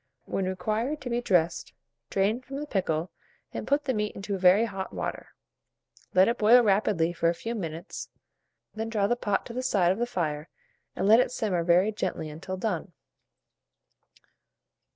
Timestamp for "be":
1.11-1.21